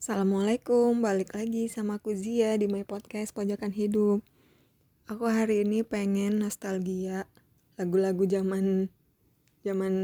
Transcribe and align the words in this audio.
Assalamualaikum, 0.00 1.04
balik 1.04 1.36
lagi 1.36 1.68
sama 1.68 2.00
aku 2.00 2.16
Zia 2.16 2.56
di 2.56 2.64
My 2.64 2.88
Podcast 2.88 3.36
Pojokan 3.36 3.68
Hidup. 3.68 4.24
Aku 5.04 5.28
hari 5.28 5.60
ini 5.60 5.84
pengen 5.84 6.40
nostalgia 6.40 7.28
lagu-lagu 7.76 8.24
zaman 8.24 8.88
zaman 9.60 9.94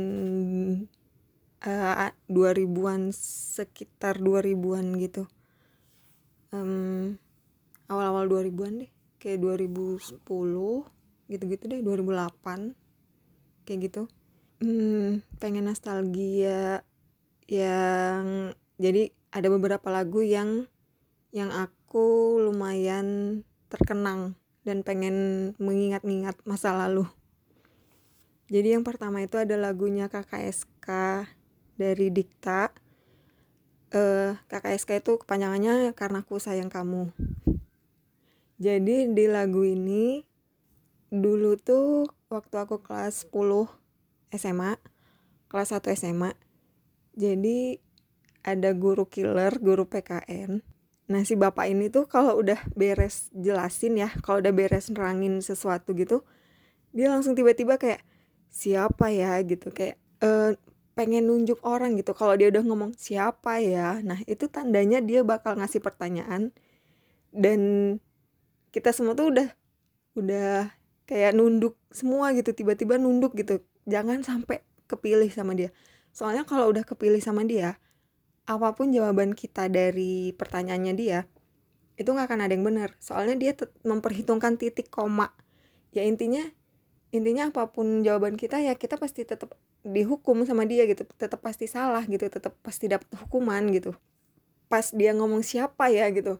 uh, 1.64 2.12
2000-an 2.28 3.08
sekitar 3.56 4.20
2000-an 4.20 5.00
gitu. 5.00 5.24
Um, 6.52 7.16
awal-awal 7.88 8.28
2000-an 8.28 8.84
deh, 8.84 8.92
kayak 9.16 9.40
2010 9.40 10.20
gitu-gitu 11.32 11.64
deh, 11.72 11.80
2008 11.80 13.64
kayak 13.64 13.80
gitu. 13.80 14.12
Hmm, 14.60 15.24
pengen 15.40 15.72
nostalgia 15.72 16.84
yang 17.48 18.52
jadi 18.76 19.08
ada 19.36 19.52
beberapa 19.52 19.92
lagu 19.92 20.24
yang 20.24 20.64
yang 21.28 21.52
aku 21.52 22.40
lumayan 22.40 23.44
terkenang 23.68 24.32
dan 24.64 24.80
pengen 24.80 25.52
mengingat-ingat 25.60 26.40
masa 26.48 26.72
lalu. 26.72 27.04
Jadi 28.48 28.72
yang 28.72 28.86
pertama 28.86 29.20
itu 29.20 29.36
ada 29.36 29.52
lagunya 29.60 30.08
KKSK 30.08 30.88
dari 31.76 32.08
Dikta. 32.08 32.72
Uh, 33.92 34.40
KKSK 34.48 35.04
itu 35.04 35.20
kepanjangannya 35.20 35.92
karena 35.92 36.24
aku 36.24 36.40
sayang 36.40 36.72
kamu. 36.72 37.12
Jadi 38.56 39.12
di 39.12 39.24
lagu 39.28 39.68
ini 39.68 40.24
dulu 41.12 41.60
tuh 41.60 42.08
waktu 42.32 42.56
aku 42.56 42.80
kelas 42.80 43.28
10 43.28 43.68
SMA, 44.32 44.80
kelas 45.52 45.76
1 45.76 45.92
SMA. 45.92 46.32
Jadi 47.12 47.85
ada 48.46 48.70
guru 48.70 49.10
killer, 49.10 49.58
guru 49.58 49.90
PKN. 49.90 50.62
Nah 51.10 51.22
si 51.26 51.34
bapak 51.34 51.66
ini 51.66 51.90
tuh 51.90 52.06
kalau 52.06 52.38
udah 52.38 52.62
beres 52.78 53.30
jelasin 53.34 53.98
ya, 53.98 54.10
kalau 54.22 54.38
udah 54.38 54.54
beres 54.54 54.86
nerangin 54.90 55.42
sesuatu 55.42 55.94
gitu, 55.98 56.22
dia 56.94 57.10
langsung 57.10 57.34
tiba-tiba 57.34 57.78
kayak 57.78 58.06
siapa 58.50 59.10
ya 59.10 59.38
gitu, 59.42 59.74
kayak 59.74 59.98
e, 60.22 60.54
pengen 60.94 61.26
nunjuk 61.30 61.58
orang 61.66 61.98
gitu. 61.98 62.14
Kalau 62.14 62.34
dia 62.38 62.50
udah 62.50 62.62
ngomong 62.62 62.94
siapa 62.94 63.58
ya, 63.62 63.98
nah 64.02 64.18
itu 64.30 64.46
tandanya 64.46 65.02
dia 65.02 65.26
bakal 65.26 65.58
ngasih 65.58 65.82
pertanyaan 65.82 66.50
dan 67.34 67.60
kita 68.70 68.90
semua 68.94 69.14
tuh 69.18 69.30
udah 69.34 69.48
udah 70.16 70.72
kayak 71.06 71.34
nunduk 71.38 71.78
semua 71.94 72.34
gitu, 72.34 72.50
tiba-tiba 72.54 72.98
nunduk 72.98 73.34
gitu. 73.38 73.62
Jangan 73.86 74.26
sampai 74.26 74.62
kepilih 74.90 75.30
sama 75.30 75.54
dia. 75.54 75.70
Soalnya 76.10 76.42
kalau 76.42 76.72
udah 76.72 76.82
kepilih 76.82 77.22
sama 77.22 77.46
dia, 77.46 77.78
apa 78.46 78.78
pun 78.78 78.94
jawaban 78.94 79.34
kita 79.34 79.66
dari 79.66 80.30
pertanyaannya 80.38 80.94
dia 80.94 81.26
itu 81.96 82.08
nggak 82.12 82.28
akan 82.28 82.40
ada 82.44 82.52
yang 82.52 82.64
benar. 82.64 82.94
Soalnya 83.00 83.36
dia 83.36 83.52
memperhitungkan 83.82 84.60
titik 84.60 84.92
koma. 84.92 85.32
Ya 85.90 86.04
intinya 86.04 86.44
intinya 87.10 87.48
apa 87.48 87.72
pun 87.72 88.04
jawaban 88.04 88.36
kita 88.36 88.60
ya 88.60 88.76
kita 88.76 89.00
pasti 89.00 89.24
tetap 89.24 89.56
dihukum 89.82 90.44
sama 90.44 90.68
dia 90.68 90.84
gitu. 90.84 91.08
Tetap 91.16 91.40
pasti 91.40 91.66
salah 91.66 92.04
gitu 92.04 92.28
tetap 92.28 92.54
pasti 92.60 92.86
dapat 92.86 93.08
hukuman 93.16 93.64
gitu. 93.72 93.96
Pas 94.68 94.92
dia 94.92 95.16
ngomong 95.16 95.40
siapa 95.40 95.88
ya 95.88 96.06
gitu. 96.12 96.38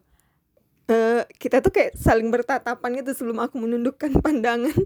Uh, 0.87 1.27
kita 1.43 1.59
tuh 1.59 1.75
kayak 1.75 1.99
saling 1.99 2.31
bertatapan 2.31 3.03
gitu 3.03 3.11
sebelum 3.17 3.43
aku 3.43 3.59
menundukkan 3.59 4.13
pandangan. 4.25 4.77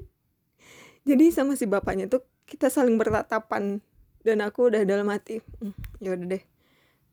Jadi 1.04 1.34
sama 1.34 1.58
si 1.58 1.66
bapaknya 1.66 2.06
tuh 2.06 2.22
kita 2.46 2.70
saling 2.70 2.94
bertatapan. 2.96 3.82
Dan 4.20 4.44
aku 4.44 4.68
udah 4.68 4.84
dalam 4.84 5.08
hati 5.08 5.40
hmm, 5.40 5.72
ya 6.04 6.12
udah 6.12 6.28
deh 6.36 6.49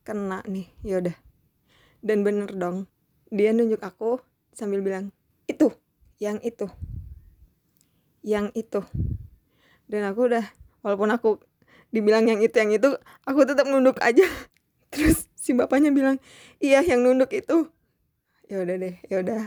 kena 0.08 0.40
nih 0.48 0.72
yaudah 0.80 1.16
dan 2.00 2.24
bener 2.24 2.48
dong 2.56 2.88
dia 3.28 3.52
nunjuk 3.52 3.84
aku 3.84 4.24
sambil 4.56 4.80
bilang 4.80 5.12
itu 5.44 5.68
yang 6.16 6.40
itu 6.40 6.72
yang 8.28 8.50
itu. 8.52 8.82
Dan 9.88 10.04
aku 10.04 10.28
udah 10.28 10.44
walaupun 10.84 11.08
aku 11.08 11.40
dibilang 11.88 12.28
yang 12.28 12.44
itu 12.44 12.52
yang 12.60 12.72
itu 12.74 12.92
aku 13.24 13.48
tetap 13.48 13.64
nunduk 13.64 13.96
aja. 14.04 14.26
Terus 14.92 15.28
si 15.32 15.56
bapaknya 15.56 15.88
bilang 15.88 16.20
iya 16.60 16.84
yang 16.84 17.00
nunduk 17.00 17.32
itu. 17.32 17.72
Ya 18.48 18.64
udah 18.64 18.76
deh 18.76 18.94
ya 19.08 19.24
udah 19.24 19.42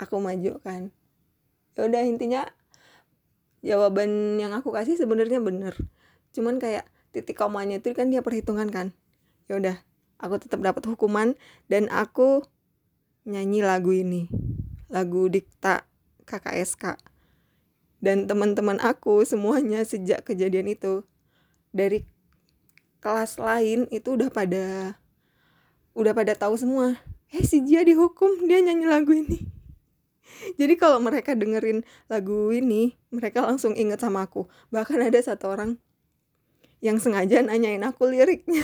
aku 0.00 0.16
maju 0.20 0.56
kan. 0.64 0.88
Ya 1.76 1.86
udah 1.86 2.02
intinya 2.08 2.48
jawaban 3.60 4.40
yang 4.40 4.56
aku 4.56 4.72
kasih 4.72 4.96
sebenarnya 4.96 5.42
bener. 5.44 5.76
Cuman 6.32 6.56
kayak 6.56 6.88
titik 7.12 7.36
komanya 7.36 7.80
itu 7.80 7.92
kan 7.96 8.12
dia 8.12 8.20
perhitungan 8.20 8.68
kan 8.68 8.92
ya 9.48 9.56
udah 9.56 9.76
aku 10.20 10.38
tetap 10.38 10.60
dapat 10.60 10.84
hukuman 10.86 11.34
dan 11.66 11.88
aku 11.88 12.44
nyanyi 13.24 13.64
lagu 13.64 13.92
ini 13.92 14.28
lagu 14.92 15.28
dikta 15.28 15.84
KKSK 16.28 17.00
dan 17.98 18.30
teman-teman 18.30 18.78
aku 18.78 19.26
semuanya 19.26 19.82
sejak 19.82 20.22
kejadian 20.22 20.70
itu 20.70 21.02
dari 21.74 22.06
kelas 23.02 23.38
lain 23.38 23.90
itu 23.90 24.14
udah 24.14 24.30
pada 24.30 24.98
udah 25.98 26.12
pada 26.14 26.34
tahu 26.38 26.54
semua. 26.54 26.94
Eh 27.34 27.44
si 27.44 27.60
Jia 27.60 27.82
dihukum 27.82 28.46
dia 28.46 28.62
nyanyi 28.62 28.86
lagu 28.86 29.12
ini. 29.12 29.42
Jadi 30.60 30.78
kalau 30.78 31.02
mereka 31.02 31.34
dengerin 31.34 31.82
lagu 32.06 32.54
ini 32.54 32.94
mereka 33.10 33.42
langsung 33.42 33.74
inget 33.74 33.98
sama 33.98 34.24
aku. 34.24 34.46
Bahkan 34.70 35.10
ada 35.10 35.18
satu 35.18 35.50
orang 35.50 35.76
yang 36.78 37.02
sengaja 37.02 37.42
nanyain 37.42 37.82
aku 37.82 38.06
liriknya 38.06 38.62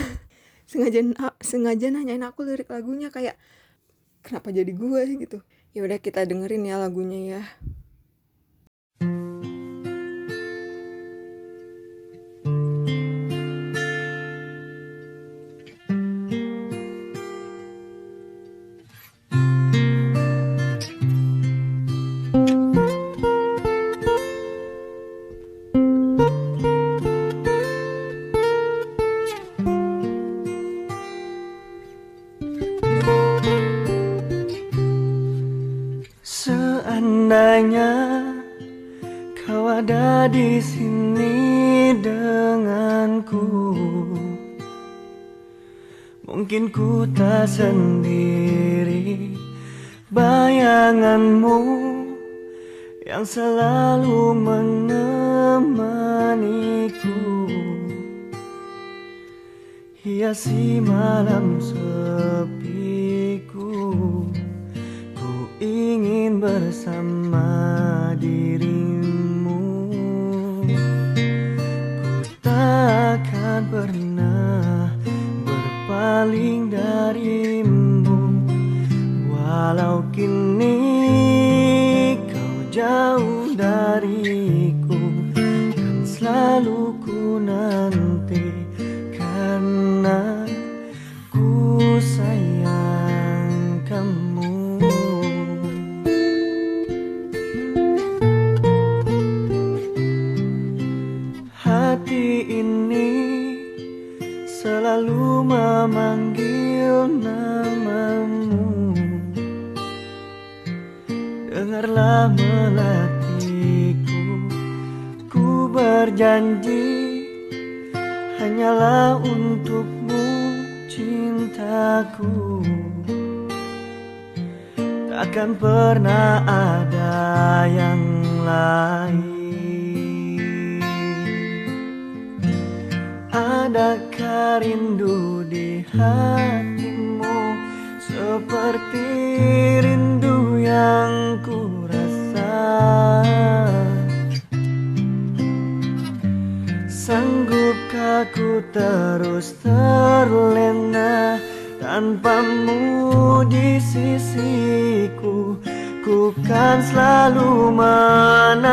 sengaja 0.65 0.99
sengaja 1.41 1.87
nanyain 1.93 2.25
aku 2.25 2.45
lirik 2.45 2.69
lagunya 2.69 3.13
kayak 3.13 3.37
kenapa 4.25 4.49
jadi 4.49 4.73
gue 4.73 5.01
gitu. 5.21 5.39
Ya 5.75 5.83
udah 5.85 5.99
kita 5.99 6.23
dengerin 6.25 6.65
ya 6.65 6.79
lagunya 6.81 7.19
ya 7.37 7.41
see 60.45 60.74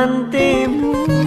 cantemos 0.02 1.21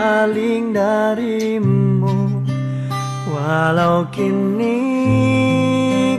berpaling 0.00 0.72
darimu. 0.72 2.16
Walau 3.28 4.08
kini 4.08 4.80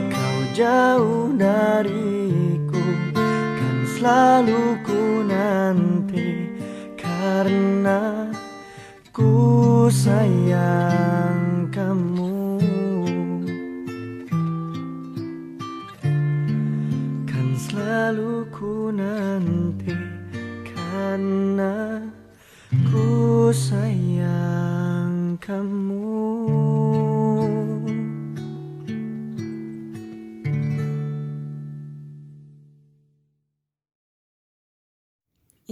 kau 0.06 0.38
jauh 0.54 1.34
dariku 1.34 2.84
Kan 3.12 3.76
selalu 3.84 4.78
ku 4.86 5.26
nanti 5.26 6.56
Karena 6.94 8.30
ku 9.10 9.90
sayang 9.90 11.21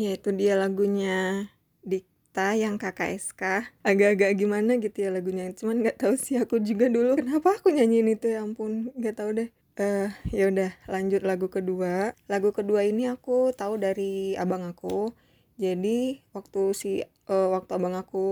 Ya 0.00 0.16
itu 0.16 0.32
dia 0.32 0.56
lagunya 0.56 1.44
Dikta 1.84 2.56
yang 2.56 2.80
KKSK 2.80 3.68
agak-agak 3.84 4.32
gimana 4.40 4.80
gitu 4.80 4.96
ya 5.04 5.12
lagunya. 5.12 5.52
Cuman 5.52 5.84
nggak 5.84 6.00
tahu 6.00 6.16
sih 6.16 6.40
aku 6.40 6.56
juga 6.64 6.88
dulu 6.88 7.20
kenapa 7.20 7.60
aku 7.60 7.68
nyanyiin 7.68 8.16
itu 8.16 8.32
ya 8.32 8.40
ampun. 8.40 8.96
Nggak 8.96 9.14
tahu 9.20 9.30
deh. 9.36 9.48
Eh 9.76 10.08
ya 10.32 10.48
udah 10.48 10.72
lanjut 10.88 11.20
lagu 11.20 11.52
kedua. 11.52 12.16
Lagu 12.32 12.48
kedua 12.56 12.80
ini 12.88 13.12
aku 13.12 13.52
tahu 13.52 13.76
dari 13.76 14.40
abang 14.40 14.64
aku. 14.64 15.12
Jadi 15.60 16.24
waktu 16.32 16.72
si 16.72 17.04
eh, 17.04 17.48
waktu 17.52 17.70
abang 17.76 17.92
aku 17.92 18.24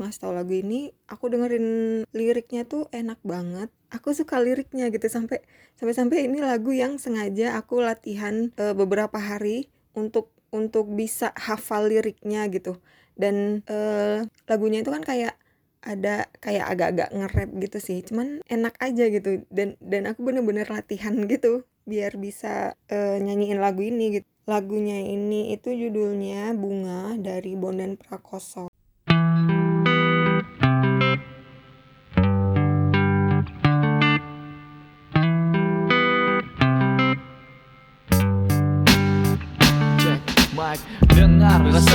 ngasih 0.00 0.20
tahu 0.24 0.32
lagu 0.32 0.56
ini 0.56 0.96
aku 1.04 1.28
dengerin 1.28 1.68
liriknya 2.16 2.64
tuh 2.64 2.88
enak 2.96 3.20
banget. 3.20 3.68
Aku 3.92 4.16
suka 4.16 4.40
liriknya 4.40 4.88
gitu. 4.88 5.04
Sampai 5.12 5.44
sampai 5.76 5.92
sampai 5.92 6.18
ini 6.32 6.40
lagu 6.40 6.72
yang 6.72 6.96
sengaja 6.96 7.60
aku 7.60 7.84
latihan 7.84 8.48
eh, 8.56 8.72
beberapa 8.72 9.20
hari 9.20 9.68
untuk 9.92 10.32
untuk 10.54 10.86
bisa 10.92 11.34
hafal 11.36 11.90
liriknya 11.90 12.46
gitu. 12.52 12.78
Dan 13.18 13.66
eh, 13.68 14.24
lagunya 14.50 14.82
itu 14.82 14.90
kan 14.94 15.02
kayak 15.04 15.34
ada 15.80 16.28
kayak 16.44 16.66
agak-agak 16.72 17.08
nge-rap 17.16 17.50
gitu 17.58 17.78
sih. 17.82 17.98
Cuman 18.06 18.40
enak 18.48 18.74
aja 18.78 19.04
gitu. 19.10 19.44
Dan 19.50 19.76
dan 19.82 20.06
aku 20.10 20.20
bener-bener 20.26 20.66
latihan 20.70 21.14
gitu 21.32 21.66
biar 21.88 22.16
bisa 22.20 22.78
eh, 22.92 23.18
nyanyiin 23.18 23.58
lagu 23.58 23.82
ini 23.82 24.20
gitu. 24.20 24.28
Lagunya 24.48 24.98
ini 25.04 25.54
itu 25.54 25.70
judulnya 25.70 26.56
Bunga 26.56 27.14
dari 27.20 27.54
Bondan 27.54 27.94
Prakoso 27.94 28.69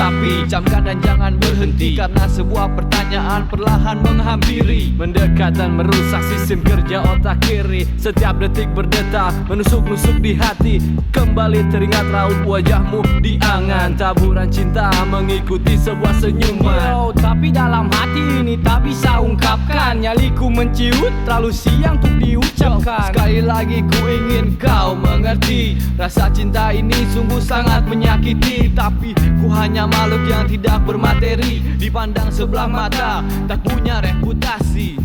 Resapi 0.05 0.45
Camkan 0.45 0.85
dan 0.85 1.01
jangan 1.01 1.33
berhenti 1.41 1.97
Karena 1.97 2.29
sebuah 2.29 2.77
pertanyaan 2.77 3.49
perlahan 3.49 3.97
menghampiri. 4.05 4.93
Mendekat 4.93 5.57
dan 5.57 5.81
merusak 5.81 6.21
sistem 6.29 6.61
kerja 6.61 7.01
otak 7.09 7.41
kiri. 7.41 7.89
Setiap 7.97 8.37
detik 8.37 8.69
berdetak 8.77 9.33
Menusuk-nusuk 9.49 10.21
di 10.21 10.37
hati. 10.37 10.77
Kembali 11.09 11.65
teringat 11.73 12.05
raut 12.13 12.37
wajahmu 12.45 13.01
di 13.25 13.41
angan. 13.41 13.97
Taburan 13.97 14.45
cinta 14.53 14.93
mengikuti 15.09 15.73
sebuah 15.73 16.21
senyuman. 16.21 16.85
Yo, 16.85 17.09
Tapi 17.17 17.49
dalam 17.49 17.89
hati 17.89 18.45
ini 18.45 18.61
tak 18.61 18.85
bisa 18.85 19.17
ungkapkan. 19.17 20.05
Nyaliku 20.05 20.53
menciut 20.53 21.09
terlalu 21.25 21.49
siang 21.49 21.97
untuk 21.97 22.13
diucapkan. 22.21 23.09
Sekali 23.09 23.41
lagi 23.41 23.81
ku 23.81 24.05
ingin 24.05 24.53
kau 24.61 24.93
mengerti 24.93 25.81
Rasa 25.95 26.27
cinta 26.27 26.75
ini 26.75 27.07
sungguh 27.09 27.39
sangat 27.39 27.87
menyakiti. 27.87 28.67
Tapi 28.75 29.15
ku 29.39 29.47
hanya 29.47 29.87
makhluk 29.95 30.23
yang 30.27 30.43
tidak 30.51 30.77
bermateri 30.83 31.63
Dipandang 31.79 32.27
sebelah 32.27 32.67
mata 32.67 33.23
tak 33.47 33.63
punya 33.63 34.03
reputasi. 34.03 34.99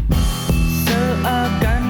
Seakan 0.82 1.89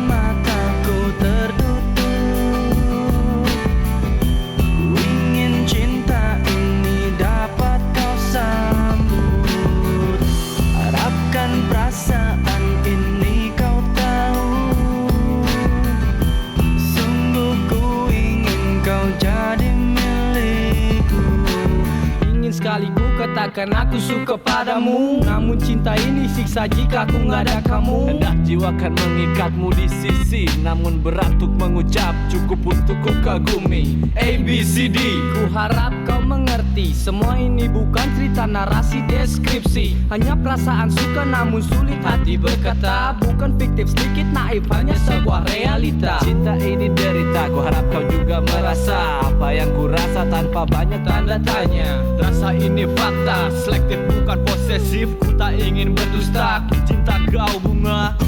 katakan 23.41 23.73
aku 23.73 23.97
suka 23.97 24.37
padamu. 24.37 25.25
Namun 25.25 25.57
cinta 25.57 25.97
ini 25.97 26.29
siksa 26.29 26.69
jika 26.69 27.09
aku 27.09 27.25
nggak 27.25 27.49
ada 27.49 27.59
kamu. 27.65 28.13
Hendak 28.13 28.37
jiwa 28.45 28.69
kan 28.77 28.93
mengikatmu 28.93 29.73
di 29.73 29.89
sisi. 29.89 30.45
Namun 30.61 31.01
berat 31.01 31.41
untuk 31.41 31.57
mengucap. 31.57 32.13
Cukup 32.29 32.61
untuk 32.69 33.01
ku 33.01 33.13
kagumi. 33.25 33.97
A, 34.21 34.37
B, 34.45 34.61
C, 34.61 34.93
D. 34.93 35.01
Ku 35.33 35.49
harap 35.57 35.97
kau 36.05 36.21
mengerti. 36.21 36.93
Semua 36.93 37.41
ini 37.41 37.65
bukan 37.65 38.05
cerita 38.21 38.45
narasi 38.45 39.01
deskripsi. 39.09 39.97
Hanya 40.13 40.37
perasaan 40.37 40.93
suka 40.93 41.25
namun 41.25 41.65
sulit 41.65 42.05
hati 42.05 42.37
berkata. 42.37 43.17
Bukan 43.25 43.57
fiktif 43.57 43.89
sedikit 43.97 44.29
naif 44.37 44.69
hanya 44.69 45.01
sebuah 45.09 45.49
realita. 45.49 46.21
Cinta 46.21 46.61
ini 46.61 46.93
derita. 46.93 47.49
Ku 47.49 47.65
harap 47.65 47.89
kau 47.89 48.05
juga 48.05 48.45
merasa 48.45 49.25
Apa 49.25 49.57
yang 49.57 49.73
ku 49.73 49.89
rasa 49.89 50.29
tanpa 50.29 50.69
banyak 50.69 51.01
tanda 51.09 51.41
tanya. 51.41 52.05
Rasa 52.21 52.53
ini 52.53 52.85
fakta 52.93 53.30
cinta 53.31 53.47
Selektif 53.63 53.99
bukan 54.11 54.39
posesif. 54.43 55.09
Ku 55.23 55.31
tak 55.39 55.55
ingin 55.55 55.95
berdusta 55.95 56.67
Ku 56.67 56.75
cinta 56.83 57.15
kau 57.31 57.63
bunga. 57.63 58.19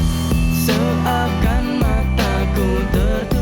Seakan 0.62 1.82
mataku 1.82 2.68
tertutup 2.94 3.41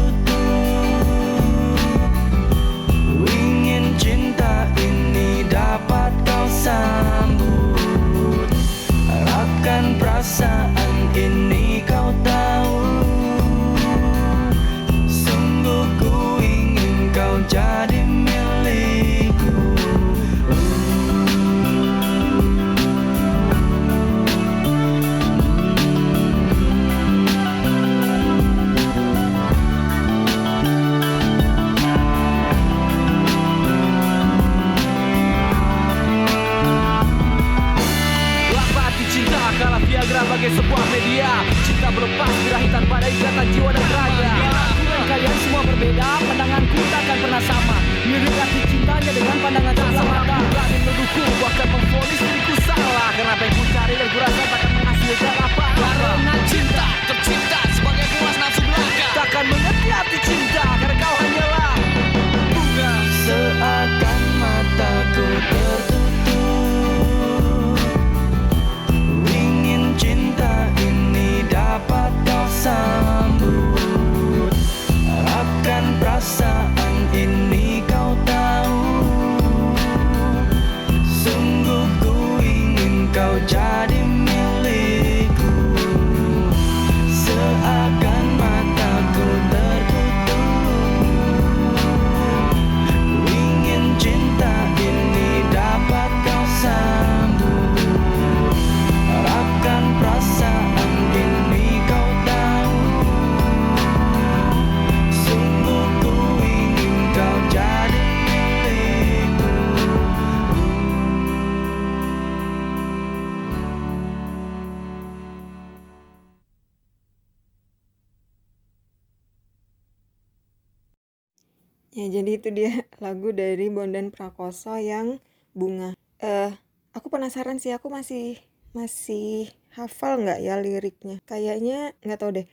itu 122.50 122.66
dia 122.66 122.83
lagu 123.04 123.30
dari 123.30 123.71
Bondan 123.71 124.11
Prakoso 124.11 124.75
yang 124.83 125.23
Bunga. 125.54 125.95
Eh, 126.19 126.50
aku 126.90 127.07
penasaran 127.07 127.62
sih, 127.62 127.71
aku 127.71 127.87
masih 127.87 128.42
masih 128.75 129.54
hafal 129.71 130.19
nggak 130.19 130.42
ya 130.42 130.59
liriknya? 130.59 131.23
Kayaknya 131.30 131.95
nggak 132.02 132.19
tahu 132.19 132.42
deh. 132.42 132.47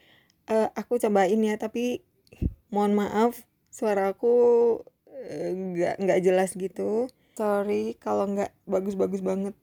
Eh, 0.46 0.70
aku 0.78 1.02
cobain 1.02 1.42
ya, 1.42 1.58
tapi 1.58 2.06
mohon 2.70 2.94
maaf 2.94 3.42
suara 3.74 4.14
aku 4.14 4.34
eh, 5.10 5.50
nggak 5.58 5.98
nggak 5.98 6.20
jelas 6.22 6.54
gitu. 6.54 7.10
Sorry 7.34 7.98
kalau 7.98 8.30
nggak 8.30 8.54
bagus-bagus 8.70 9.26
banget. 9.26 9.58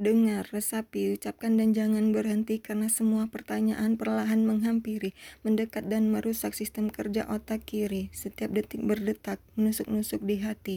Dengar, 0.00 0.48
resapi, 0.48 1.12
ucapkan 1.12 1.60
dan 1.60 1.76
jangan 1.76 2.16
berhenti 2.16 2.64
karena 2.64 2.88
semua 2.88 3.28
pertanyaan 3.28 4.00
perlahan 4.00 4.40
menghampiri, 4.48 5.12
mendekat 5.44 5.84
dan 5.92 6.08
merusak 6.08 6.56
sistem 6.56 6.88
kerja 6.88 7.28
otak 7.28 7.68
kiri. 7.68 8.08
Setiap 8.16 8.56
detik 8.56 8.80
berdetak, 8.80 9.36
menusuk-nusuk 9.52 10.24
di 10.24 10.40
hati. 10.40 10.76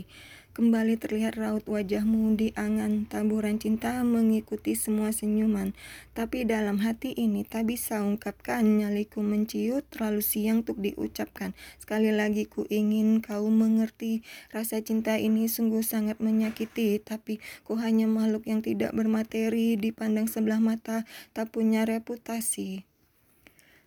Kembali 0.56 0.96
terlihat 0.96 1.36
raut 1.36 1.68
wajahmu 1.68 2.40
di 2.40 2.56
angan, 2.56 3.04
taburan 3.12 3.60
cinta 3.60 4.00
mengikuti 4.08 4.72
semua 4.72 5.12
senyuman. 5.12 5.76
Tapi 6.16 6.48
dalam 6.48 6.80
hati 6.80 7.12
ini 7.12 7.44
tak 7.44 7.68
bisa 7.68 8.00
ungkapkan, 8.00 8.64
nyaliku 8.64 9.20
menciut, 9.20 9.84
terlalu 9.92 10.24
siang 10.24 10.64
untuk 10.64 10.80
diucapkan. 10.80 11.52
Sekali 11.76 12.16
lagi 12.16 12.48
ku 12.48 12.64
ingin 12.72 13.20
kau 13.20 13.52
mengerti, 13.52 14.24
rasa 14.56 14.80
cinta 14.80 15.20
ini 15.20 15.52
sungguh 15.52 15.84
sangat 15.84 16.24
menyakiti. 16.24 17.04
Tapi 17.04 17.44
ku 17.68 17.76
hanya 17.76 18.08
makhluk 18.08 18.48
yang 18.48 18.64
tidak 18.64 18.96
bermateri, 18.96 19.76
dipandang 19.76 20.32
sebelah 20.32 20.64
mata, 20.64 21.04
tak 21.36 21.52
punya 21.52 21.84
reputasi. 21.84 22.88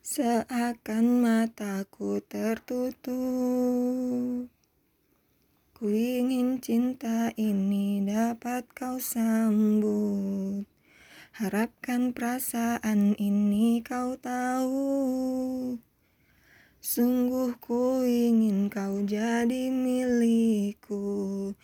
Seakan 0.05 1.25
mataku 1.25 2.21
tertutup. 2.29 3.09
Ku 5.79 5.95
ingin 5.95 6.59
cinta 6.59 7.31
ini 7.39 8.03
dapat 8.03 8.67
kau 8.75 8.99
sambut. 8.99 10.67
Harapkan 11.39 12.11
perasaan 12.11 13.15
ini 13.15 13.79
kau 13.87 14.19
tahu. 14.19 15.79
Sungguh 16.83 17.55
ku 17.63 18.03
ingin 18.03 18.67
kau 18.75 19.07
jadi 19.07 19.71
milikku. 19.71 21.55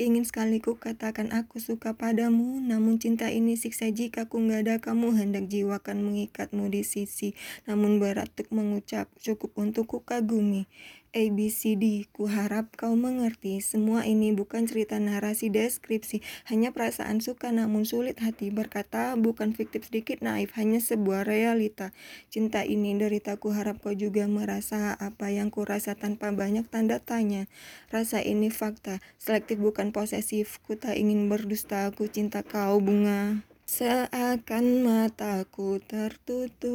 Ingin 0.00 0.24
sekali 0.24 0.58
ku 0.64 0.80
katakan 0.80 1.28
aku 1.28 1.60
suka 1.60 1.92
padamu 1.92 2.56
Namun 2.56 2.96
cinta 2.96 3.28
ini 3.28 3.52
siksa 3.52 3.92
jika 3.92 4.32
ku 4.32 4.40
nggak 4.40 4.60
ada 4.64 4.76
kamu 4.80 5.12
Hendak 5.12 5.52
jiwakan 5.52 6.00
mengikatmu 6.00 6.72
di 6.72 6.80
sisi 6.88 7.36
Namun 7.68 8.00
berat 8.00 8.32
untuk 8.32 8.48
mengucap 8.48 9.12
cukup 9.20 9.52
untuk 9.60 9.84
ku 9.92 10.00
kagumi 10.00 10.64
ABCD, 11.10 12.06
ku 12.14 12.30
harap 12.30 12.70
kau 12.78 12.94
mengerti. 12.94 13.58
Semua 13.58 14.06
ini 14.06 14.30
bukan 14.30 14.70
cerita 14.70 14.94
narasi 15.02 15.50
deskripsi. 15.50 16.22
Hanya 16.46 16.70
perasaan 16.70 17.18
suka 17.18 17.50
namun 17.50 17.82
sulit 17.82 18.22
hati. 18.22 18.54
Berkata 18.54 19.18
Bukan 19.18 19.52
fiktif 19.52 19.90
sedikit 19.90 20.22
naif, 20.22 20.54
hanya 20.54 20.78
sebuah 20.78 21.26
realita. 21.26 21.90
Cinta 22.30 22.62
ini 22.62 22.94
derita 22.94 23.34
ku 23.42 23.50
harap 23.50 23.82
kau 23.82 23.90
juga 23.90 24.30
merasa 24.30 24.94
Apa 24.96 25.34
yang 25.34 25.50
ku 25.50 25.66
rasa 25.66 25.98
tanpa 25.98 26.30
banyak 26.30 26.70
tanda 26.70 27.02
tanya. 27.02 27.50
Rasa 27.90 28.22
ini 28.22 28.46
fakta, 28.46 29.02
selektif 29.18 29.58
bukan 29.58 29.90
posesif. 29.90 30.62
Ku 30.62 30.78
tak 30.78 30.94
ingin 30.94 31.26
berdusta, 31.26 31.90
ku 31.90 32.06
cinta 32.06 32.46
kau 32.46 32.78
bunga 32.78 33.42
Seakan 33.70 34.82
mataku 34.82 35.78
tertutup 35.86 36.70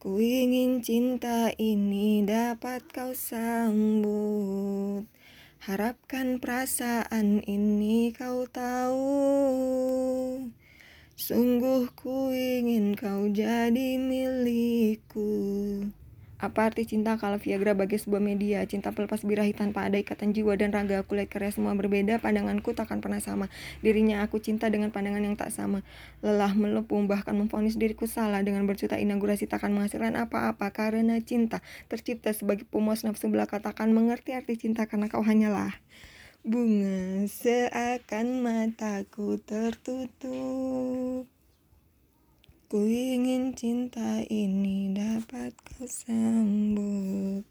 Ku 0.00 0.16
ingin 0.16 0.80
cinta 0.80 1.52
ini 1.60 2.24
dapat 2.24 2.88
kau 2.88 3.12
sambut. 3.12 5.04
Harapkan 5.60 6.40
perasaan 6.40 7.44
ini 7.44 8.08
kau 8.08 8.48
tahu. 8.48 9.20
Sungguh 11.20 11.92
ku 11.92 12.32
ingin 12.32 12.96
kau 12.96 13.28
jadi 13.28 14.00
milikku 14.00 15.36
apa 16.40 16.72
arti 16.72 16.88
cinta 16.88 17.20
kalau 17.20 17.36
Viagra 17.36 17.76
bagi 17.76 18.00
sebuah 18.00 18.24
media? 18.24 18.64
Cinta 18.64 18.96
pelepas 18.96 19.20
birahi 19.20 19.52
tanpa 19.52 19.84
ada 19.84 20.00
ikatan 20.00 20.32
jiwa 20.32 20.56
dan 20.56 20.72
raga. 20.72 21.04
Aku 21.04 21.12
lihat 21.12 21.28
karya 21.28 21.52
semua 21.52 21.76
berbeda, 21.76 22.16
pandanganku 22.16 22.72
takkan 22.72 23.04
pernah 23.04 23.20
sama. 23.20 23.52
Dirinya 23.84 24.24
aku 24.24 24.40
cinta 24.40 24.72
dengan 24.72 24.88
pandangan 24.88 25.20
yang 25.20 25.36
tak 25.36 25.52
sama. 25.52 25.84
Lelah 26.24 26.56
melepung, 26.56 27.04
bahkan 27.12 27.36
memfonis 27.36 27.76
diriku 27.76 28.08
salah. 28.08 28.40
Dengan 28.40 28.64
berjuta 28.64 28.96
inaugurasi 28.96 29.44
takkan 29.52 29.76
menghasilkan 29.76 30.16
apa-apa. 30.16 30.72
Karena 30.72 31.20
cinta 31.20 31.60
tercipta 31.92 32.32
sebagai 32.32 32.64
pemuas 32.64 33.04
nafsu 33.04 33.28
belaka. 33.28 33.60
Takkan 33.60 33.92
mengerti 33.92 34.32
arti 34.32 34.56
cinta 34.56 34.88
karena 34.88 35.12
kau 35.12 35.20
hanyalah 35.20 35.76
bunga 36.40 37.28
seakan 37.28 38.40
mataku 38.40 39.36
tertutup. 39.44 41.28
Ku 42.70 42.86
ingin 42.86 43.50
cinta 43.58 44.22
ini 44.30 44.94
dapat 44.94 45.50
kau 45.58 45.90
sambut. 45.90 47.42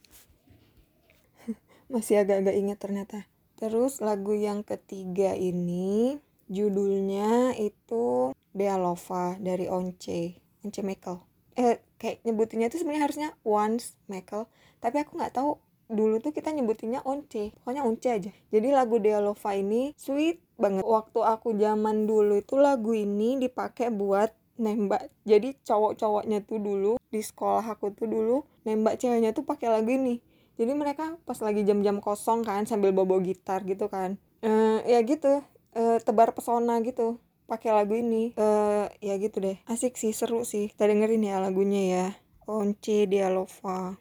Masih 1.91 2.23
agak-agak 2.23 2.55
ingat 2.55 2.79
ternyata. 2.79 3.19
Terus 3.59 3.99
lagu 3.99 4.31
yang 4.31 4.63
ketiga 4.63 5.35
ini 5.35 6.15
judulnya 6.47 7.51
itu 7.59 8.31
Dealova 8.55 9.35
dari 9.43 9.67
Once, 9.67 10.39
Once 10.63 10.79
Mekel. 10.87 11.19
Eh 11.59 11.83
kayak 11.99 12.23
nyebutinnya 12.23 12.71
tuh 12.71 12.79
sebenarnya 12.79 13.03
harusnya 13.03 13.29
Once 13.43 13.99
Mekel, 14.07 14.47
tapi 14.79 15.03
aku 15.03 15.19
nggak 15.19 15.35
tahu 15.35 15.59
dulu 15.91 16.23
tuh 16.23 16.31
kita 16.31 16.55
nyebutinnya 16.55 17.03
Once, 17.03 17.51
pokoknya 17.59 17.83
Once 17.83 18.07
aja. 18.07 18.31
Jadi 18.31 18.71
lagu 18.71 19.03
Dealova 19.03 19.51
ini 19.51 19.91
sweet 19.99 20.39
banget. 20.55 20.87
Waktu 20.87 21.19
aku 21.27 21.59
zaman 21.59 22.07
dulu 22.07 22.39
itu 22.39 22.55
lagu 22.55 22.95
ini 22.95 23.35
dipakai 23.35 23.91
buat 23.91 24.38
nembak. 24.59 25.07
Jadi 25.23 25.55
cowok-cowoknya 25.63 26.43
tuh 26.43 26.59
dulu 26.59 26.93
di 27.09 27.23
sekolah 27.23 27.63
aku 27.63 27.95
tuh 27.95 28.05
dulu 28.05 28.43
nembak 28.67 28.99
ceweknya 28.99 29.31
tuh 29.31 29.47
pakai 29.47 29.71
lagu 29.71 29.89
ini. 29.89 30.19
Jadi 30.59 30.75
mereka 30.75 31.15
pas 31.23 31.39
lagi 31.39 31.63
jam-jam 31.63 32.03
kosong 32.03 32.43
kan 32.43 32.67
sambil 32.67 32.91
bobo 32.91 33.17
gitar 33.23 33.63
gitu 33.63 33.87
kan. 33.87 34.19
Eh 34.43 34.83
ya 34.85 34.99
gitu 35.07 35.39
eh, 35.73 35.97
tebar 36.03 36.35
pesona 36.35 36.83
gitu 36.83 37.17
pakai 37.47 37.71
lagu 37.71 37.95
ini. 37.95 38.35
Eh 38.35 38.85
ya 38.99 39.15
gitu 39.15 39.39
deh. 39.39 39.57
Asik 39.65 39.95
sih 39.95 40.11
seru 40.11 40.43
sih. 40.43 40.67
Kita 40.69 40.85
dengerin 40.85 41.23
ya 41.23 41.39
lagunya 41.39 41.81
ya. 41.87 42.05
Once 42.49 43.05
Dialova 43.05 43.93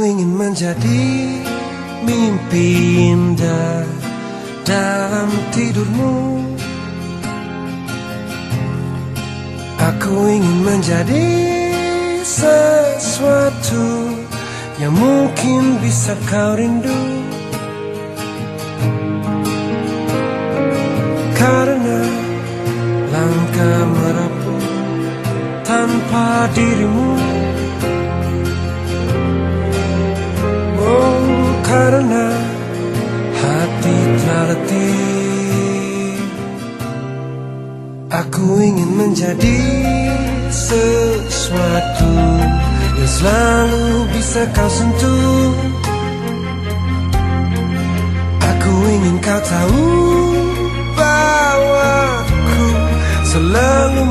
Aku 0.00 0.08
ingin 0.08 0.32
menjadi 0.32 1.04
mimpi 2.08 2.68
indah 3.12 3.84
dalam 4.64 5.28
tidurmu. 5.52 6.40
Aku 9.76 10.24
ingin 10.24 10.58
menjadi 10.64 11.28
sesuatu 12.24 14.16
yang 14.80 14.96
mungkin 14.96 15.76
bisa 15.84 16.16
kau 16.32 16.56
rindu. 16.56 17.00
Karena 21.36 22.00
langkah 23.12 23.80
merapuh 23.84 24.64
tanpa 25.60 26.48
dirimu 26.56 27.19
karena 31.90 32.26
hati 33.34 33.96
telah 34.22 34.44
letih. 34.54 36.22
Aku 38.14 38.46
ingin 38.62 38.90
menjadi 38.94 39.58
sesuatu 40.54 42.14
Yang 42.94 43.10
selalu 43.10 44.06
bisa 44.14 44.42
kau 44.54 44.70
sentuh. 44.70 45.50
Aku 48.38 48.72
ingin 48.86 49.16
kau 49.18 49.40
tahu 49.42 49.90
bahwa 50.94 51.90
aku 52.22 52.66
selalu 53.26 54.02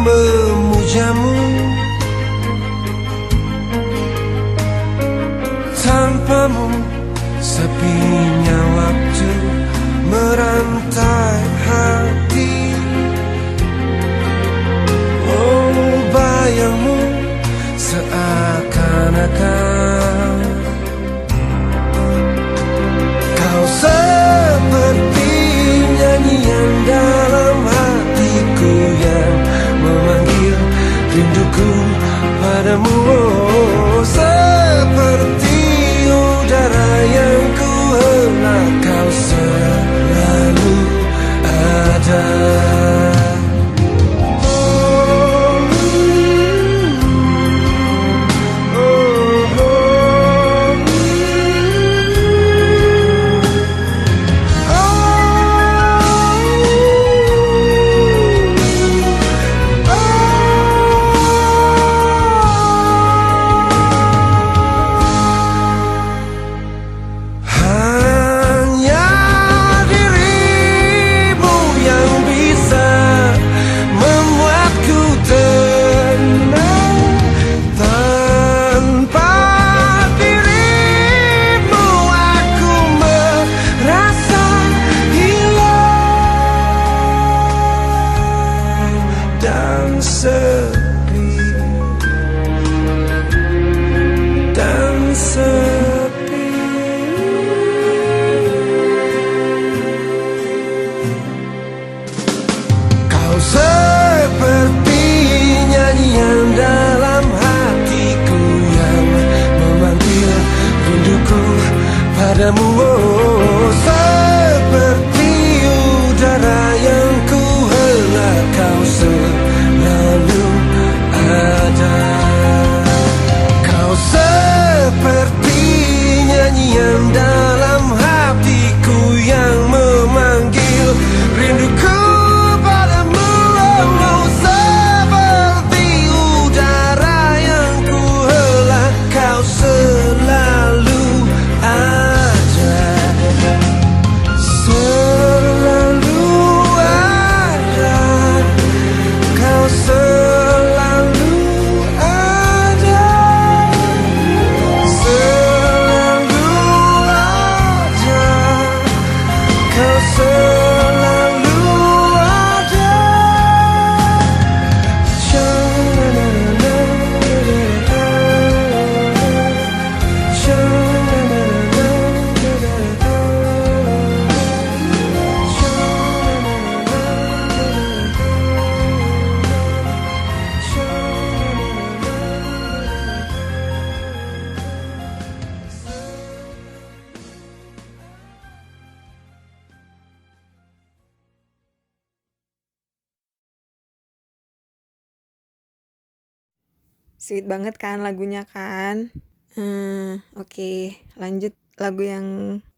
banget 197.49 197.81
kan 197.81 198.05
lagunya 198.05 198.45
kan 198.45 199.09
hmm, 199.57 200.21
oke 200.37 200.93
lanjut 201.17 201.57
lagu 201.81 202.05
yang 202.05 202.27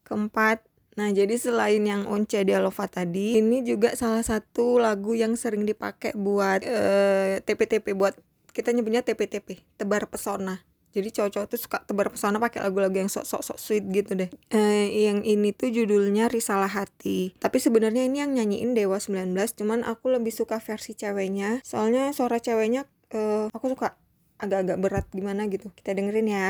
keempat 0.07 0.63
Nah, 0.91 1.07
jadi 1.07 1.39
selain 1.39 1.87
yang 1.87 2.03
Once 2.03 2.35
Dialova 2.35 2.83
tadi, 2.83 3.39
ini 3.39 3.63
juga 3.63 3.95
salah 3.95 4.19
satu 4.27 4.75
lagu 4.75 5.15
yang 5.15 5.39
sering 5.39 5.63
dipakai 5.63 6.11
buat 6.19 6.67
eh, 6.67 7.39
TP-TP 7.47 7.95
buat 7.95 8.19
kita 8.51 8.75
nyebutnya 8.75 8.99
TP-TP, 8.99 9.79
tebar 9.79 10.11
pesona. 10.11 10.59
Jadi 10.91 11.07
cowok-cowok 11.15 11.47
tuh 11.47 11.59
suka 11.59 11.77
tebar 11.87 12.11
pesona 12.11 12.35
pakai 12.35 12.59
lagu-lagu 12.67 12.91
yang 12.99 13.07
sok-sok 13.07 13.39
sok 13.47 13.59
sweet 13.63 13.87
gitu 13.95 14.19
deh. 14.19 14.27
Eh, 14.51 15.07
yang 15.07 15.23
ini 15.23 15.55
tuh 15.55 15.71
judulnya 15.71 16.27
Risalah 16.27 16.67
Hati. 16.67 17.31
Tapi 17.39 17.57
sebenarnya 17.63 18.03
ini 18.03 18.19
yang 18.19 18.35
nyanyiin 18.35 18.75
Dewa 18.75 18.99
19, 18.99 19.31
cuman 19.55 19.87
aku 19.87 20.11
lebih 20.11 20.35
suka 20.35 20.59
versi 20.59 20.91
ceweknya. 20.91 21.63
Soalnya 21.63 22.11
suara 22.11 22.43
ceweknya 22.43 22.83
eh, 23.15 23.47
aku 23.55 23.71
suka 23.71 23.95
agak-agak 24.41 24.77
berat 24.81 25.05
gimana 25.13 25.45
gitu. 25.47 25.69
Kita 25.71 25.93
dengerin 25.93 26.27
ya. 26.27 26.49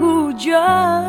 Hujan. 0.00 1.04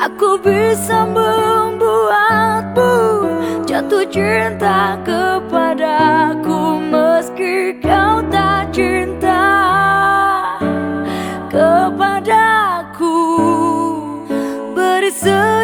Aku 0.07 0.39
bisa 0.39 1.03
membuatmu 1.11 2.95
jatuh 3.67 4.07
cinta 4.07 4.95
kepadaku 5.03 5.46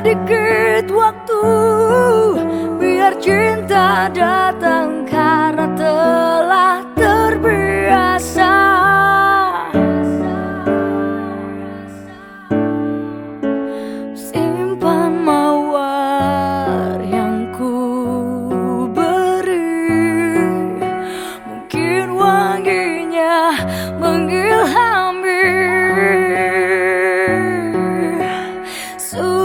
sedikit 0.03 0.91
waktu. 0.91 1.43
Biar 2.83 3.15
cinta 3.23 4.11
datang 4.11 5.02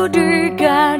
Duga 0.07 0.97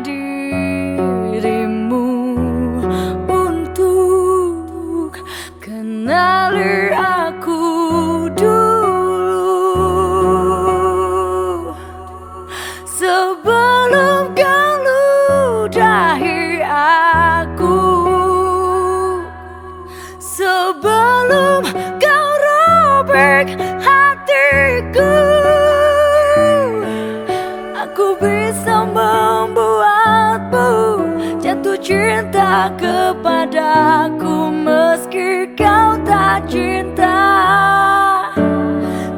kepadaku 32.76 34.52
Meski 34.52 35.56
kau 35.56 35.96
tak 36.04 36.52
cinta 36.52 37.24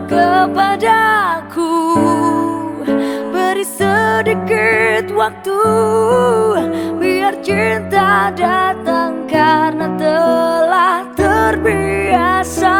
kepadaku. 0.05 1.73
Beri 3.33 3.65
sedikit 3.65 5.09
waktu 5.17 5.57
Biar 7.01 7.33
cinta 7.41 8.29
datang 8.37 9.25
karena 9.25 9.87
telah 9.97 11.01
terbiasa 11.17 12.77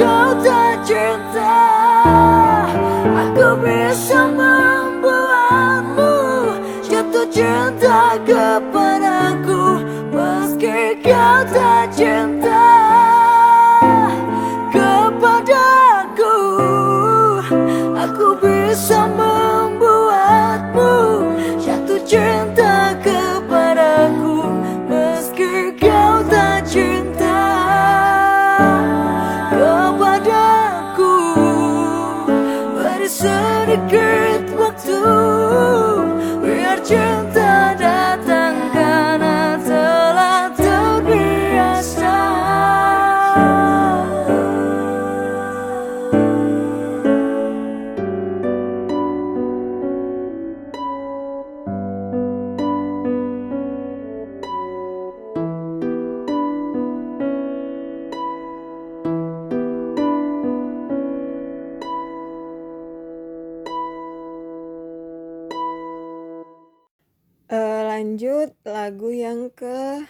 Kau 0.00 0.32
tak 0.40 0.80
cinta 0.88 1.60
Aku 3.04 3.52
bisa 3.60 4.32
membuatmu 4.32 6.16
jatuh 6.88 7.28
cinta 7.28 8.16
kepadaku. 8.24 9.84
Meski 10.08 10.96
kau 11.04 11.44
tak 11.52 11.92
cinta 11.92 12.64
kepadaku 14.72 16.36
Aku 18.00 18.40
bisa 18.40 19.04
membuatmu 19.04 20.96
jatuh 21.60 22.00
cinta 22.08 22.49
lanjut 68.00 68.56
lagu 68.64 69.12
yang 69.12 69.52
ke 69.52 70.08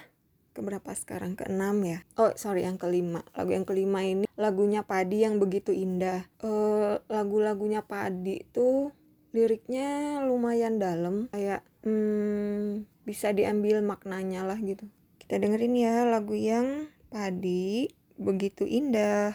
keberapa 0.54 0.94
sekarang 0.94 1.34
keenam 1.34 1.82
ya? 1.82 2.06
Oh 2.14 2.30
sorry 2.38 2.62
yang 2.62 2.78
kelima. 2.78 3.26
Lagu 3.34 3.50
yang 3.50 3.66
kelima 3.66 4.06
ini 4.06 4.30
lagunya 4.38 4.86
Padi 4.86 5.26
yang 5.26 5.42
begitu 5.42 5.74
indah. 5.74 6.22
Eh 6.38 7.02
lagu-lagunya 7.10 7.82
Padi 7.82 8.46
tuh 8.54 8.94
liriknya 9.34 10.22
lumayan 10.22 10.78
dalam. 10.78 11.26
Kayak 11.34 11.66
hmm, 11.82 12.86
bisa 13.02 13.34
diambil 13.34 13.82
maknanya 13.82 14.46
lah 14.46 14.62
gitu. 14.62 14.86
Kita 15.18 15.42
dengerin 15.42 15.74
ya 15.74 16.06
lagu 16.06 16.38
yang 16.38 16.86
Padi 17.10 17.90
begitu 18.14 18.70
indah 18.70 19.34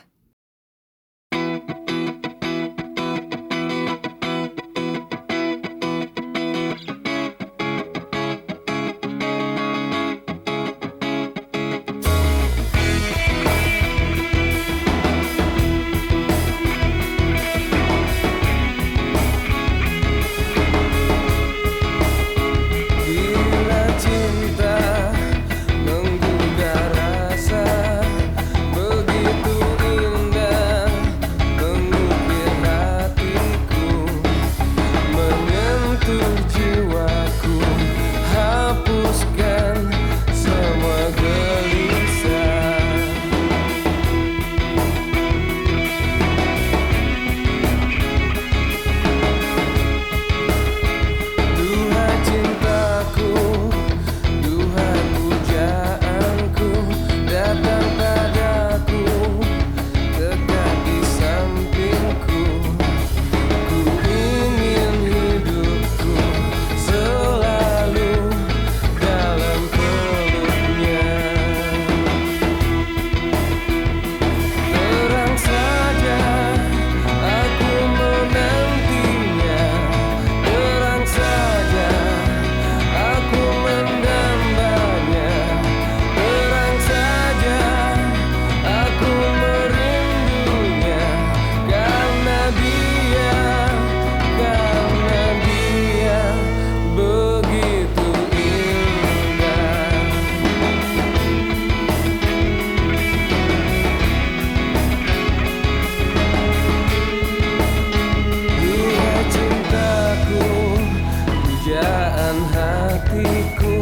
hatiku 112.56 113.76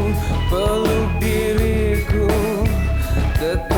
peluk 0.49 1.09
diriku. 1.21 2.25
Tetap 3.37 3.72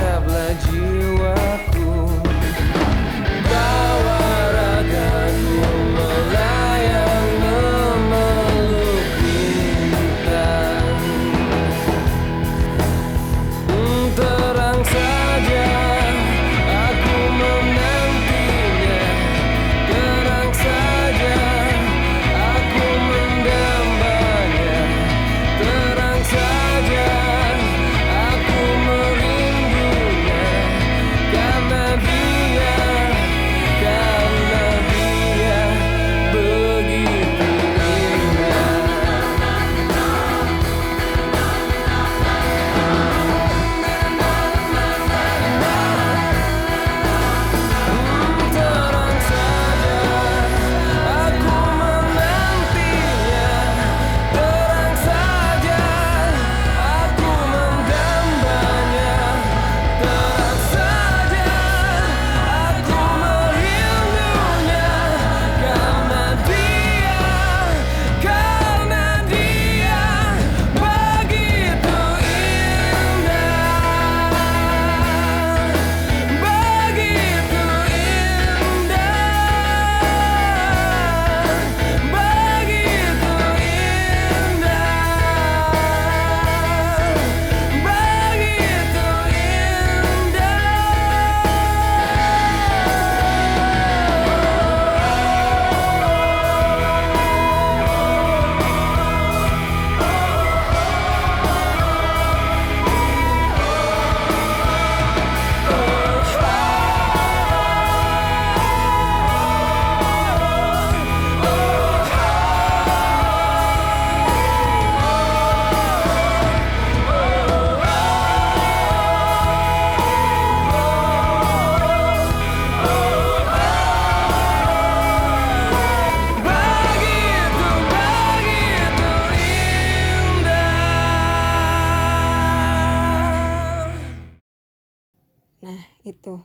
itu 136.05 136.39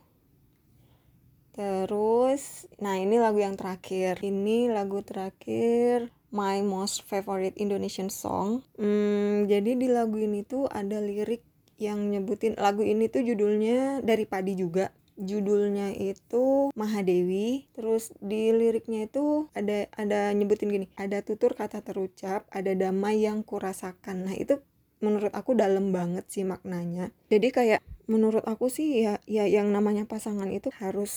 terus 1.55 2.65
nah 2.81 2.97
ini 2.97 3.21
lagu 3.21 3.43
yang 3.43 3.59
terakhir. 3.59 4.23
Ini 4.23 4.73
lagu 4.73 5.05
terakhir 5.05 6.09
my 6.31 6.63
most 6.63 7.05
favorite 7.05 7.59
Indonesian 7.59 8.09
song. 8.09 8.63
Hmm, 8.79 9.51
jadi 9.51 9.75
di 9.77 9.91
lagu 9.91 10.17
ini 10.17 10.47
tuh 10.47 10.71
ada 10.71 11.03
lirik 11.03 11.43
yang 11.81 12.13
nyebutin 12.13 12.55
lagu 12.61 12.87
ini 12.87 13.11
tuh 13.11 13.27
judulnya 13.27 14.01
dari 14.01 14.25
padi 14.25 14.55
juga. 14.57 14.95
Judulnya 15.21 15.93
itu 15.93 16.73
Mahadewi. 16.73 17.69
Terus 17.77 18.15
di 18.23 18.55
liriknya 18.55 19.11
itu 19.11 19.51
ada 19.53 19.91
ada 19.99 20.33
nyebutin 20.33 20.71
gini 20.71 20.87
ada 20.97 21.21
tutur 21.21 21.53
kata 21.53 21.85
terucap 21.85 22.47
ada 22.49 22.73
damai 22.73 23.27
yang 23.27 23.45
kurasakan. 23.45 24.31
Nah 24.31 24.35
itu 24.39 24.63
menurut 25.01 25.33
aku 25.33 25.57
dalam 25.57 25.93
banget 25.93 26.25
sih 26.31 26.47
maknanya. 26.47 27.13
Jadi 27.29 27.49
kayak 27.53 27.81
menurut 28.11 28.43
aku 28.43 28.67
sih 28.67 29.07
ya 29.07 29.23
ya 29.31 29.47
yang 29.47 29.71
namanya 29.71 30.03
pasangan 30.11 30.51
itu 30.51 30.75
harus 30.83 31.15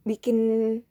bikin 0.00 0.38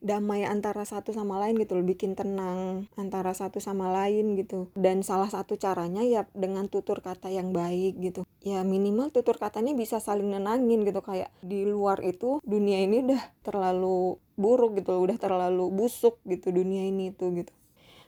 damai 0.06 0.45
antara 0.45 0.86
satu 0.86 1.10
sama 1.10 1.41
lain 1.41 1.58
gitu 1.58 1.82
loh 1.82 1.86
bikin 1.86 2.13
tenang 2.13 2.86
antara 2.93 3.34
satu 3.34 3.58
sama 3.58 3.89
lain 3.89 4.38
gitu. 4.38 4.69
Dan 4.78 5.02
salah 5.02 5.32
satu 5.32 5.58
caranya 5.58 6.06
ya 6.06 6.30
dengan 6.38 6.69
tutur 6.69 7.02
kata 7.02 7.34
yang 7.34 7.49
baik 7.49 7.97
gitu. 7.97 8.21
Ya 8.45 8.62
minimal 8.62 9.10
tutur 9.10 9.41
katanya 9.41 9.73
bisa 9.73 9.97
saling 9.97 10.30
nenangin 10.30 10.86
gitu 10.86 11.02
kayak 11.02 11.34
di 11.41 11.65
luar 11.65 12.06
itu 12.06 12.38
dunia 12.45 12.86
ini 12.86 13.02
udah 13.10 13.23
terlalu 13.41 14.21
buruk 14.38 14.78
gitu 14.78 14.95
loh 14.95 15.02
udah 15.10 15.17
terlalu 15.17 15.67
busuk 15.73 16.21
gitu 16.30 16.54
dunia 16.54 16.86
ini 16.86 17.10
itu 17.10 17.25
gitu. 17.34 17.54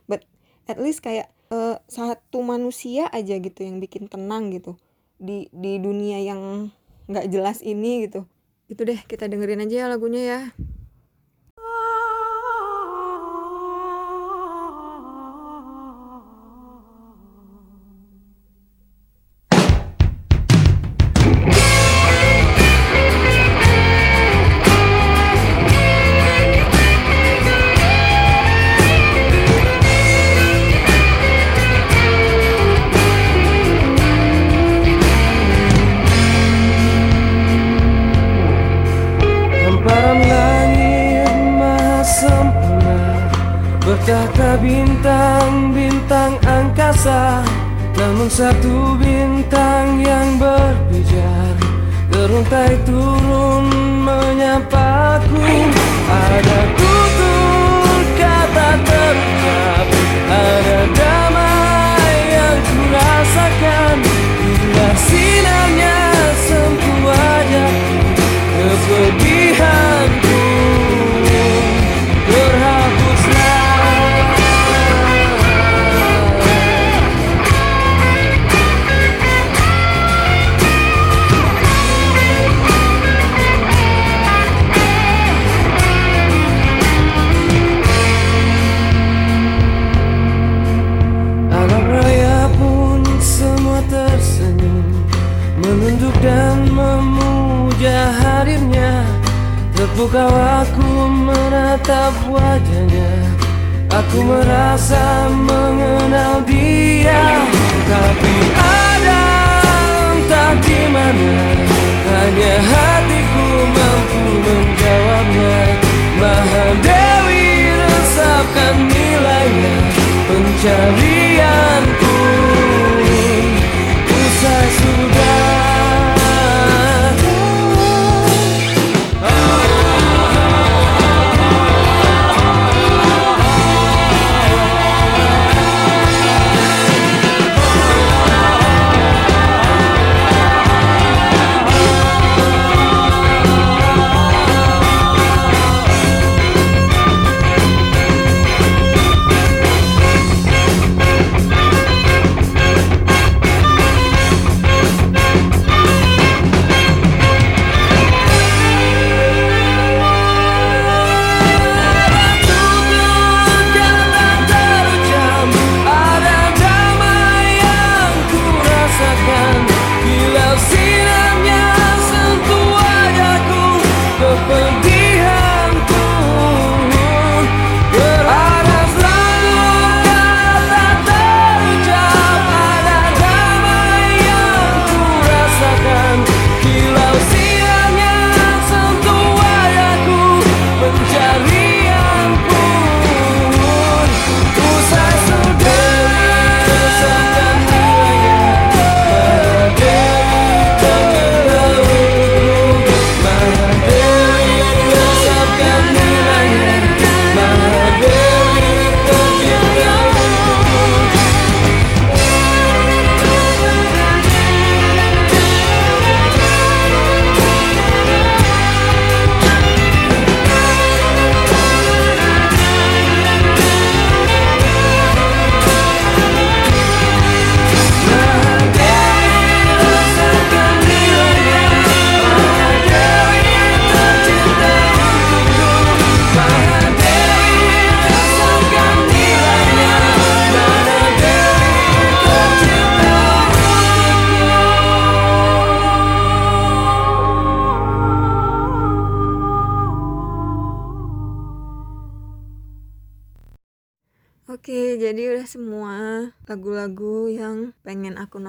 But 0.06 0.30
at 0.70 0.78
least 0.78 1.02
kayak 1.02 1.34
eh, 1.50 1.76
satu 1.89 2.46
manusia 2.46 3.10
aja 3.10 3.41
gitu 3.41 3.65
yang 3.65 3.82
bikin 3.82 4.06
tenang 4.06 4.54
gitu. 4.54 4.78
Di 5.17 5.50
di 5.50 5.82
dunia 5.82 6.22
yang 6.22 6.70
nggak 7.12 7.28
jelas 7.28 7.60
ini 7.62 8.08
gitu. 8.08 8.24
Itu 8.71 8.88
deh 8.88 9.00
kita 9.04 9.28
dengerin 9.28 9.67
aja 9.67 9.76
ya 9.84 9.88
lagunya 9.91 10.21
ya 10.24 10.39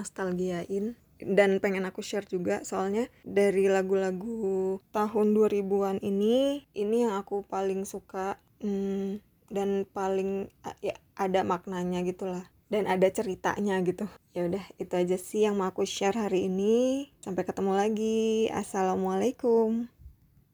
nostalgiain 0.02 0.98
dan 1.22 1.62
pengen 1.62 1.86
aku 1.86 2.02
share 2.02 2.26
juga 2.26 2.66
soalnya 2.66 3.06
dari 3.22 3.70
lagu-lagu 3.70 4.82
tahun 4.90 5.38
2000-an 5.38 6.02
ini 6.02 6.66
ini 6.74 7.06
yang 7.06 7.14
aku 7.14 7.46
paling 7.46 7.86
suka 7.86 8.42
hmm, 8.58 9.22
dan 9.46 9.86
paling 9.86 10.50
a- 10.66 10.78
ya 10.82 10.98
ada 11.14 11.46
maknanya 11.46 12.02
gitulah 12.02 12.42
dan 12.72 12.88
ada 12.88 13.04
ceritanya 13.12 13.84
gitu. 13.84 14.08
Ya 14.32 14.48
udah, 14.48 14.64
itu 14.80 14.96
aja 14.96 15.20
sih 15.20 15.44
yang 15.44 15.60
mau 15.60 15.68
aku 15.68 15.84
share 15.84 16.16
hari 16.16 16.48
ini. 16.48 17.12
Sampai 17.20 17.44
ketemu 17.44 17.76
lagi. 17.76 18.48
Assalamualaikum. 18.48 19.92